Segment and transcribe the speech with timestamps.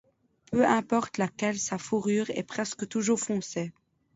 [0.47, 3.71] Peu importe laquelle, sa fourrure est presque toujours foncée.